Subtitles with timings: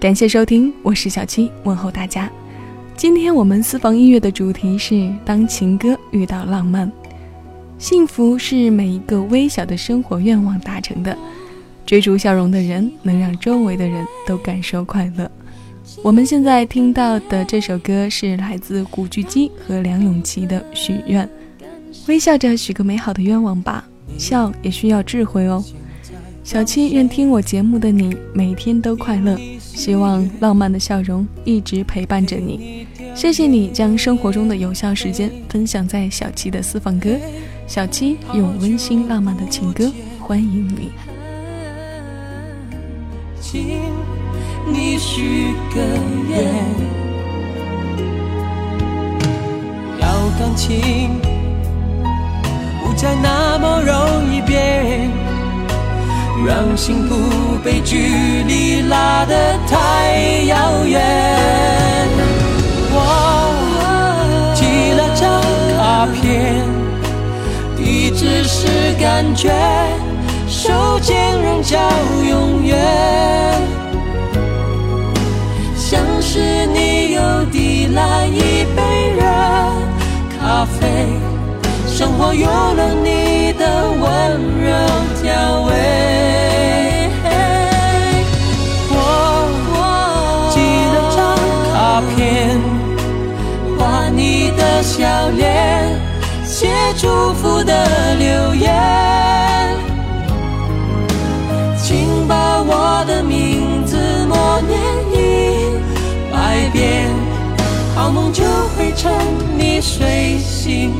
[0.00, 2.30] 感谢收听，我是小七，问候大家。
[2.96, 6.90] 今天我们私房音乐的主题是：当情歌遇到浪漫，
[7.76, 11.14] 幸福是每一个微小的生活愿望达成的。
[11.84, 15.30] 追逐笑容的人，能让周围的人都感受快乐。
[16.02, 21.26] 我们现在听到的这首歌是来自古巨基和梁咏琪的《许愿》，
[22.08, 23.86] 微笑着许个美好的愿望吧，
[24.16, 25.62] 笑也需要智慧哦。
[26.42, 29.38] 小七愿听我节目的你每天都快乐。
[29.58, 32.86] 希望浪漫的笑容一直陪伴着你。
[33.14, 37.10] 谢谢你将生活中的有效时间分享在小七的私房歌。
[37.66, 40.90] 小七用温馨浪漫的情歌欢迎你。
[44.72, 45.80] 你许个
[46.28, 46.52] 愿，
[50.00, 51.10] 要感情
[52.82, 55.29] 不再那么容易变。
[56.46, 57.16] 让幸福
[57.62, 57.96] 被距
[58.44, 59.34] 离拉得
[59.68, 61.00] 太遥远。
[62.92, 62.96] 我
[64.54, 65.40] 寄了张
[65.76, 66.64] 卡片，
[67.76, 68.66] 地址是
[69.00, 69.50] 感觉，
[70.48, 71.78] 手间仍叫
[72.28, 72.78] 永远。
[75.76, 79.22] 像是你又递来一杯热
[80.38, 80.78] 咖啡，
[81.86, 84.00] 生活有了你的温
[84.62, 84.69] 柔
[96.96, 99.76] 祝福的留言，
[101.80, 103.96] 请把我的名字
[104.26, 104.78] 默念
[105.12, 105.70] 一
[106.32, 107.08] 百遍，
[107.94, 108.42] 好梦就
[108.76, 109.12] 会趁
[109.56, 110.92] 你睡醒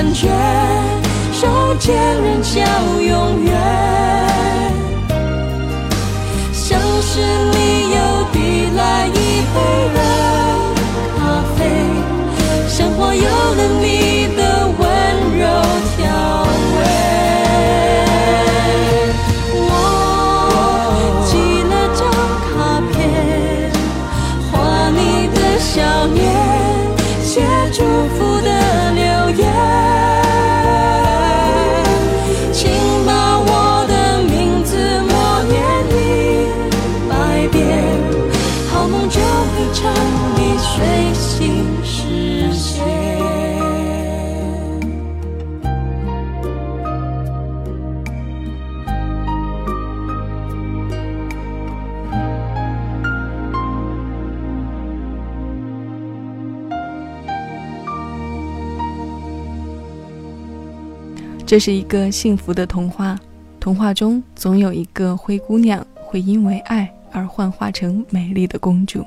[0.00, 0.28] 感觉
[1.32, 1.92] 手牵
[2.22, 2.60] 人叫
[3.00, 3.52] 永远，
[6.52, 7.18] 像是
[7.50, 7.96] 你又
[8.32, 9.87] 递来一杯
[61.46, 63.18] 这是一个幸福的童话，
[63.58, 69.02] 童话中总有一个灰姑娘会因为爱而幻化成美丽的公主。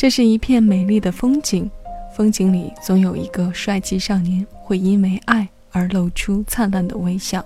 [0.00, 1.70] 这是一片美丽的风景，
[2.16, 7.44] 风景里总有一个帅气少年会因为爱而露出灿烂的微笑。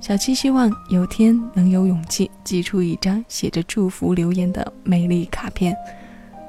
[0.00, 5.76] 小七希望有天能有勇气寄出一张写着祝福留言的美丽卡片，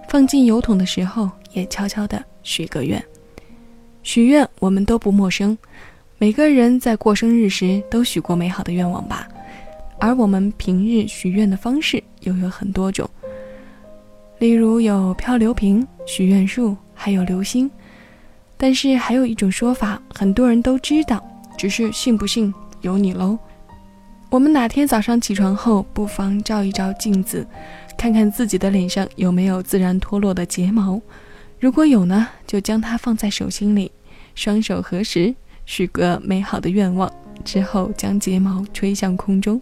[0.07, 3.03] 放进邮筒的时候也悄悄地许个愿。
[4.03, 5.57] 许愿我们都不陌生。
[6.19, 9.27] 每个人在过生日时都许过美好的愿望吧，
[9.99, 13.09] 而我们平日许愿的方式又有很多种，
[14.39, 17.69] 例如有漂流瓶、许愿树，还有流星。
[18.57, 21.23] 但是还有一种说法，很多人都知道，
[21.57, 23.37] 只是信不信由你喽。
[24.29, 27.45] 我们哪天早上起床后，不妨照一照镜子，
[27.97, 31.01] 看看自己的脸上有没有自然脱落的睫毛。
[31.59, 33.91] 如果有呢，就将它放在手心里，
[34.35, 35.33] 双手合十，
[35.65, 37.11] 许个美好的愿望，
[37.43, 39.61] 之后将睫毛吹向空中。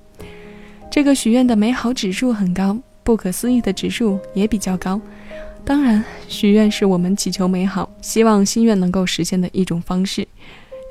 [0.91, 2.77] 这个许愿的美好指数很高，
[3.07, 4.99] 不可思议的指数也比较高。
[5.63, 10.27] 当然，许愿是我们祈求美好、希望心愿能够实现的一种方式。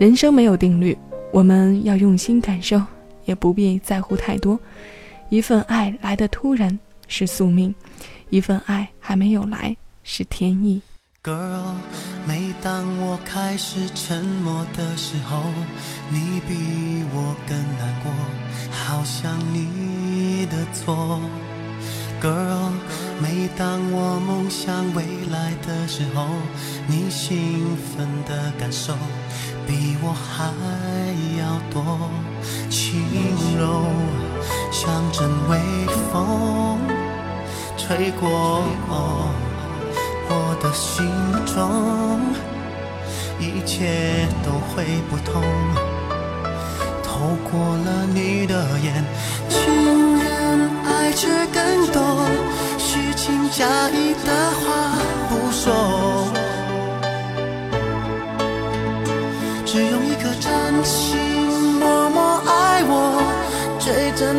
[0.01, 0.97] 人生没有定律，
[1.31, 2.81] 我们要用心感受，
[3.27, 4.59] 也不必在乎太多。
[5.29, 7.75] 一份爱来的突然是宿命，
[8.31, 10.81] 一份爱还没有来是天意。
[11.23, 11.75] Girl，
[12.27, 15.43] 每当我开始沉默的时候，
[16.09, 16.55] 你比
[17.13, 18.11] 我更难过，
[18.71, 21.21] 好像你的错。
[22.27, 22.73] Girl，
[23.23, 26.27] 每当我梦想未来的时候，
[26.89, 28.95] 你兴奋的感受
[29.65, 30.53] 比我还
[31.39, 32.11] 要多。
[32.69, 33.01] 轻
[33.57, 33.85] 柔
[34.73, 35.57] 像阵微
[36.11, 36.81] 风
[37.79, 38.65] 吹过
[40.29, 41.07] 我的心
[41.47, 42.21] 中，
[43.39, 45.45] 一切都会不同。
[47.05, 49.05] 透过了你的眼，
[49.49, 50.16] 睛
[51.07, 52.03] 爱却更多，
[52.79, 54.99] 虚情假意的话
[55.29, 56.27] 不说，
[59.65, 61.17] 只用一颗真心
[61.79, 63.23] 默默爱我，
[63.79, 64.36] 最真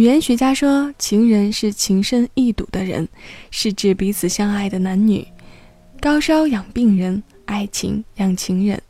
[0.00, 3.06] 语言学家说，情人是情深意笃的人，
[3.50, 5.28] 是指彼此相爱的男女。
[6.00, 8.80] 高烧养病人，爱情养情人。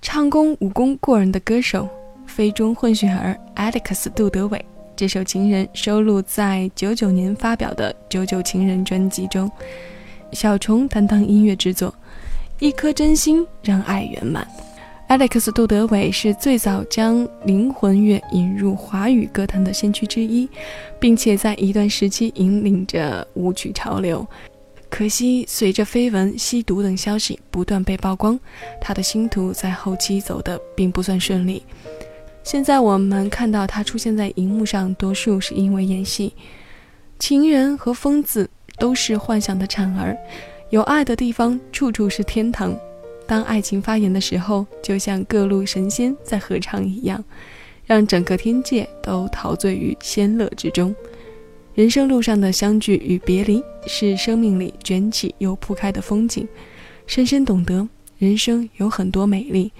[0.00, 1.88] 唱功武功过人的歌手，
[2.24, 9.50] 非中混血儿 Alex 杜德伟，这首《情人》收录在九九年发表的《九九情人》专辑中。
[10.30, 11.92] 小虫担当音乐制作，
[12.60, 14.46] 一颗真心让爱圆满。
[15.08, 20.48] Alex 杜德伟是最早将灵魂乐引入华语歌坛的先驱之一，
[20.98, 24.26] 并且在一段时期引领着舞曲潮流。
[24.88, 28.38] 可惜，随着绯闻、吸毒等消息不断被曝光，
[28.80, 31.62] 他的星途在后期走得并不算顺利。
[32.42, 36.32] 现在我们看到他出现在荧幕上，多数是因为演戏。
[37.18, 40.16] 情人和疯子都是幻想的产儿，
[40.70, 42.74] 有爱的地方处处是天堂。
[43.26, 47.22] 当爱情发言的时候，就像各路神仙在合唱一样，
[47.86, 50.94] 让整个天界都陶醉于仙乐之中。
[51.74, 56.46] 人生路上的相聚与别离，是生命里卷起又铺开的风景，
[57.06, 57.88] 深深懂得
[58.18, 59.72] 人生有很多美丽，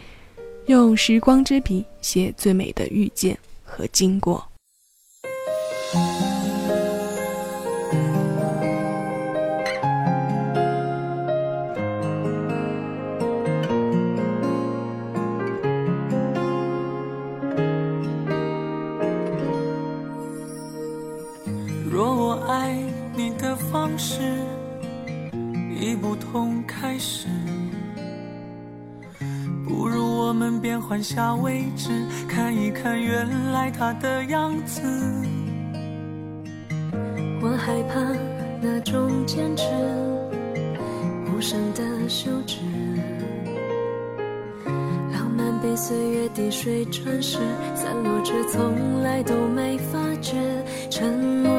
[0.66, 4.44] 用时光之笔写最美的遇见和经过。
[30.94, 31.90] 换下位置，
[32.28, 34.80] 看一看原来他的样子。
[37.42, 38.00] 我害怕
[38.62, 39.64] 那种坚持，
[41.26, 42.58] 无声的休止，
[45.12, 47.38] 浪漫被岁月滴水穿石，
[47.74, 50.36] 散落却从来都没发觉，
[50.88, 51.50] 沉默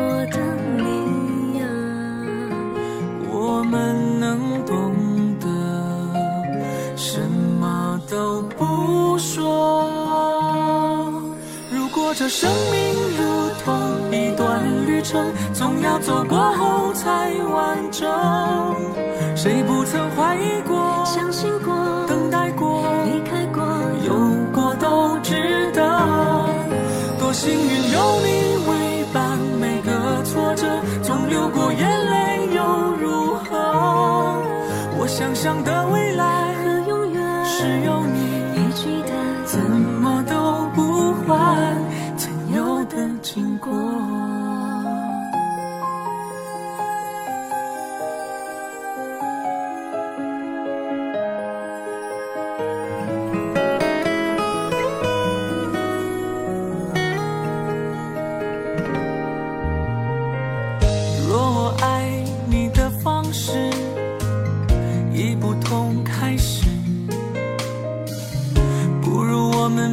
[15.05, 18.09] 程，总要走过后才完整。
[19.35, 21.73] 谁不曾怀疑过、相信过、
[22.07, 23.63] 等待过、离开过、
[24.03, 24.13] 有
[24.51, 25.81] 过都值得。
[27.19, 30.65] 多幸运有你为伴，每个挫折
[31.03, 32.63] 总流过眼泪又
[32.99, 33.53] 如何？
[34.97, 35.05] 我。
[35.07, 35.87] 想象的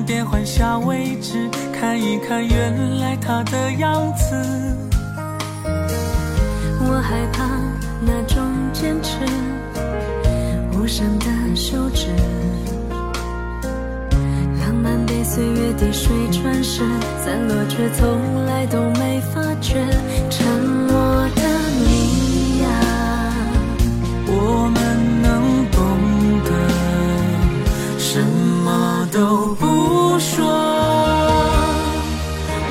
[0.02, 4.34] 变换下位置，看一看原来他的样子。
[6.80, 7.44] 我害怕
[8.00, 8.42] 那种
[8.72, 9.16] 坚持，
[10.72, 12.08] 无声的休止，
[14.60, 16.82] 浪漫被岁月滴水穿石，
[17.24, 19.86] 散落却从来都没发觉，
[20.28, 21.42] 沉默的
[21.86, 22.66] 你呀，
[24.26, 25.30] 我们能
[25.70, 25.80] 懂
[26.44, 26.50] 得
[27.98, 29.06] 什么。
[29.12, 29.66] 都不
[30.34, 30.40] 说。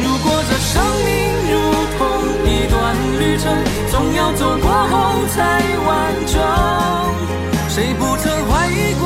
[0.02, 0.74] 如果这生
[1.06, 1.10] 命
[1.52, 1.54] 如
[1.98, 2.00] 同
[2.46, 2.76] 一段
[3.20, 3.44] 旅程，
[3.92, 4.94] 总要走过后
[5.28, 5.38] 才
[5.88, 5.90] 完
[6.26, 6.36] 整。
[7.70, 9.06] 谁不曾怀疑过、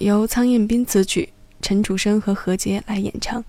[0.00, 1.28] 由苍彦斌词曲，
[1.60, 3.44] 陈楚生和何洁来演唱。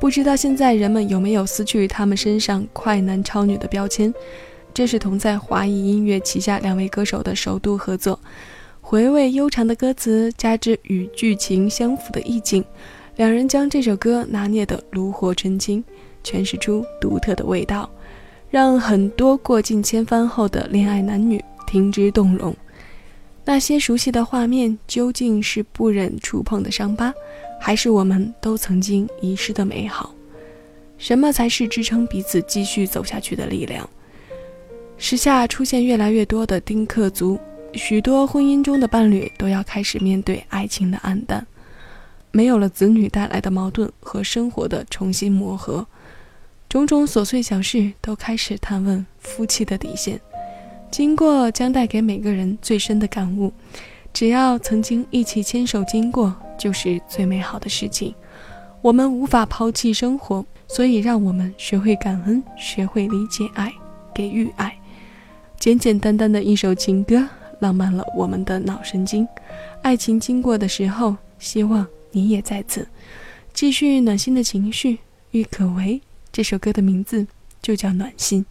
[0.00, 4.12] 不知道现在人们有没有撕去他们身上快男超女的标签？
[4.74, 8.18] 这是同在华谊音乐旗下两位歌手的首度合作。
[8.80, 12.62] 回味悠长的歌词，加之与剧情相符的意境，
[13.16, 15.82] 两人将这首歌拿捏得炉火纯青，
[16.22, 17.88] 诠释出独特的味道，
[18.50, 22.54] 让很多过尽千帆后的恋爱男女听之动容。
[23.44, 27.12] 那些熟悉的画面，究竟是不忍触碰的伤疤，
[27.60, 30.14] 还是我们都曾经遗失的美好？
[30.96, 33.88] 什么才是支撑彼此继续走下去的力量？
[34.96, 37.38] 时下出现越来越多的丁克族，
[37.74, 41.46] 许多婚姻中的伴侣都要开始面对爱情的黯淡，
[42.30, 45.86] 没有了子女带来的矛盾和生活的重新磨合，
[46.68, 50.18] 种种琐碎小事都开始探问夫妻的底线。
[50.94, 53.52] 经过将带给每个人最深的感悟：
[54.12, 58.14] 只要曾经一起牵手经过，就是最美好的事情。
[58.80, 63.72] 我们无法抛弃生活，所以让我们学会感恩，学会理解爱，
[64.14, 64.72] 给予爱。
[65.58, 69.26] 简简单单的一首情歌，浪漫了我们的脑神经。
[69.82, 72.86] 爱情经过的时候，希望你也在此，
[73.52, 75.00] 继续暖心的情绪。
[75.32, 77.26] 郁可唯这首歌的名字
[77.60, 78.46] 就叫暖心。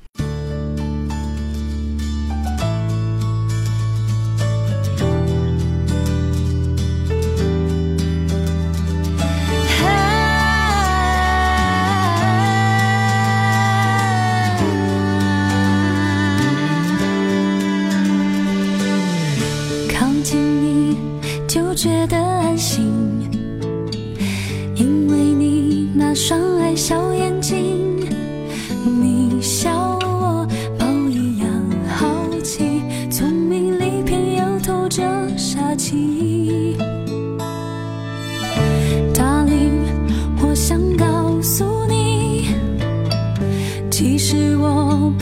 [44.33, 45.13] 其实我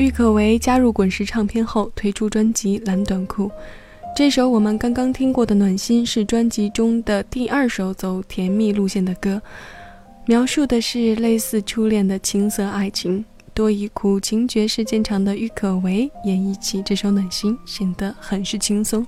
[0.00, 3.48] 郁可唯加入滚石唱片后推出专辑《蓝短裤》。
[4.16, 9.42] 这首我们刚刚听过的《暖心》是专辑中的第二首走甜蜜路线的歌，
[10.24, 13.22] 描述的是类似初恋的青涩爱情。
[13.52, 19.06] 多以苦情爵士见长的郁可唯演绎起这首《暖心》，显得很是轻松。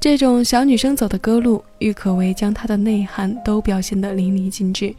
[0.00, 4.92] 这种小女生走的歌路，郁可唯将她的内涵都表现得淋漓尽致，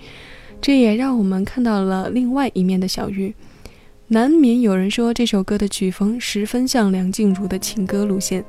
[0.62, 3.36] 这也让我们看到了另外一面的小玉。
[4.14, 8.44] 难免有人说这首歌的曲风十分像梁静茹的情歌路线，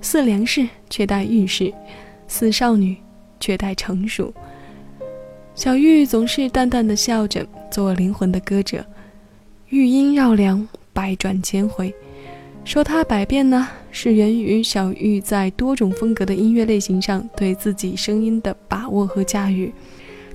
[0.00, 1.70] 似梁氏却带玉氏，
[2.26, 2.96] 似少女
[3.38, 4.32] 却带成熟。
[5.54, 8.82] 小玉总是淡淡的笑着，做灵魂的歌者，
[9.68, 11.94] 玉音绕梁，百转千回。
[12.64, 19.70] 说她百变呢，是源于小玉在多种风格的音乐类型上对自己声音的把握和驾驭。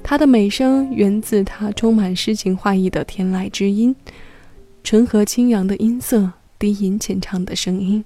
[0.03, 3.95] 她的美声源自她充满诗情画意的天籁之音，
[4.83, 8.03] 纯和清扬的音色，低吟浅唱的声音，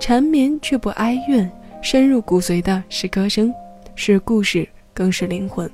[0.00, 1.50] 缠绵却不哀怨，
[1.82, 3.52] 深入骨髓的是歌声，
[3.94, 5.70] 是故事，更是灵魂。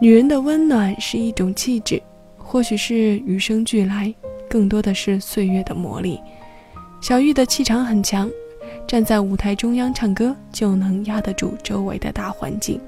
[0.00, 2.02] 女人的温暖是一种气质，
[2.36, 4.12] 或许是与生俱来，
[4.48, 6.18] 更多的是岁月的磨砺。
[7.00, 8.30] 小玉的气场很强，
[8.86, 12.78] 站在舞台中央唱歌就能压得住周围的大环境。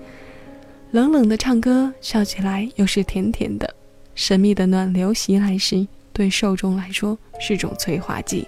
[0.91, 3.75] 冷冷的唱歌，笑起来又是甜甜的。
[4.15, 8.47] 神秘的暖流袭来时，对受众来说是种催化剂。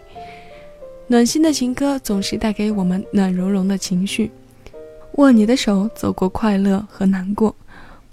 [1.06, 4.30] 暖心的情歌总是带给我们暖融融的情绪。
[5.14, 7.54] 握你的手，走过快乐和难过。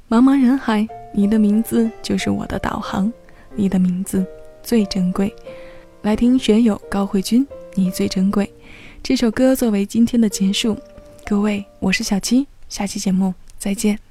[0.09, 3.11] 茫茫人海，你的名字就是我的导航。
[3.55, 4.25] 你的名字
[4.61, 5.33] 最珍贵。
[6.03, 8.51] 来听学友高慧君，你最珍贵。
[9.01, 10.77] 这首歌作为今天的结束，
[11.25, 14.10] 各位，我是小七，下期节目再见。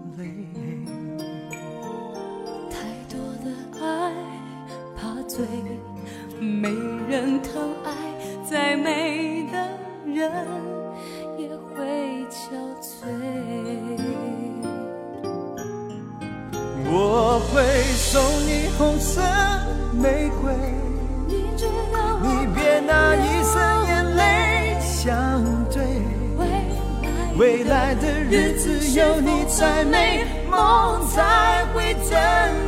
[27.41, 32.13] 未来的日子有你才美，梦才会真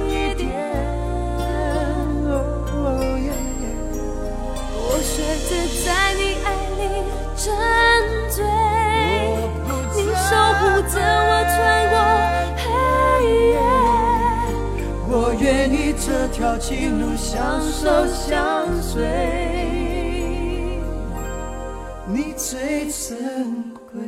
[0.10, 0.50] 一点。
[4.76, 5.54] 我学着
[5.86, 6.48] 在你爱
[6.80, 6.82] 里
[7.38, 7.54] 沉
[8.32, 8.44] 醉，
[9.94, 10.98] 你守护着
[11.30, 11.56] 我穿
[11.94, 11.96] 过
[12.58, 12.66] 黑
[13.52, 13.54] 夜。
[15.08, 19.06] 我愿意这条情路相守相随，
[22.08, 23.73] 你最珍。
[23.94, 24.02] 动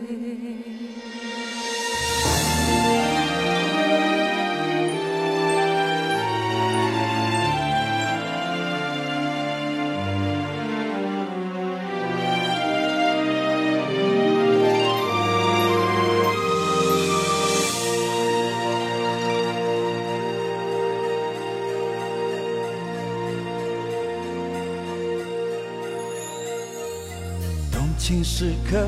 [28.00, 28.88] 情时刻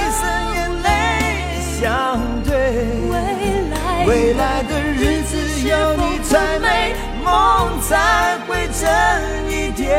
[1.81, 1.89] 相
[2.43, 2.53] 对。
[3.09, 3.17] 未
[3.71, 5.35] 来未来的日子
[5.67, 8.85] 有你才美，梦才会真
[9.49, 9.89] 一点。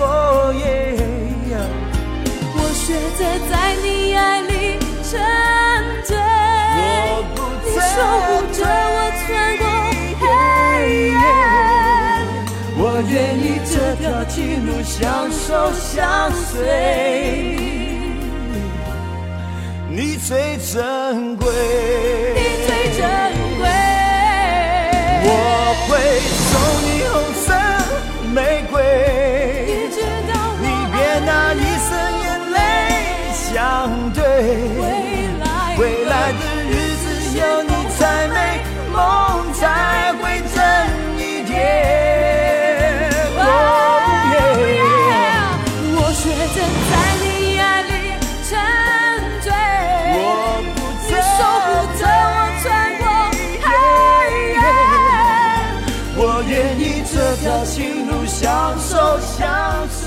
[0.00, 0.66] 哦耶！
[2.56, 3.52] 我选择在
[3.84, 4.52] 你爱里
[5.04, 5.12] 沉
[6.02, 6.18] 醉，
[7.06, 7.94] 我不你守
[8.26, 9.24] 护着我穿
[9.58, 9.64] 过
[10.18, 10.26] 黑
[11.06, 11.14] 夜。
[12.82, 17.49] 我愿意这条情路相守相随，
[20.02, 21.46] 你最珍贵，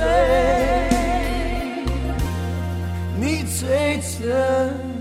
[0.03, 1.83] 对
[3.19, 4.92] 你最真